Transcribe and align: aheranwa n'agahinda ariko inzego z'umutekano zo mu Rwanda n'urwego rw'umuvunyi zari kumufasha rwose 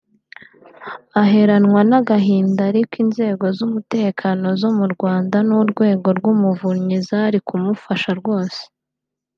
aheranwa 1.23 1.81
n'agahinda 1.89 2.61
ariko 2.69 2.93
inzego 3.03 3.45
z'umutekano 3.57 4.45
zo 4.61 4.69
mu 4.77 4.85
Rwanda 4.93 5.37
n'urwego 5.47 6.07
rw'umuvunyi 6.17 6.97
zari 7.07 7.37
kumufasha 7.47 8.11
rwose 8.21 8.61